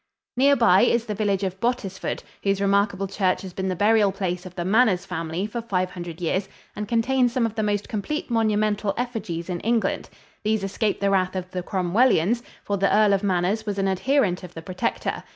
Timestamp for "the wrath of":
11.01-11.51